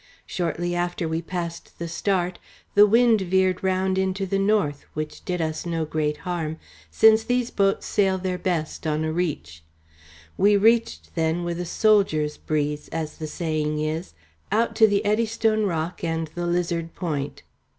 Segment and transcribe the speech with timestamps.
[0.25, 2.39] Shortly after we passed the Start
[2.73, 6.57] the wind veered round into the north, which did us no great harm,
[6.89, 9.61] since these boats sail their best on a reach.
[10.39, 14.15] We reached then with a soldier's breeze, as the saying is,
[14.51, 17.43] out to the Eddystone Rock and the Lizard Point.